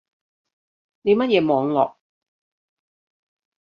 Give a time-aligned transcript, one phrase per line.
[1.03, 1.95] 你乜嘢網路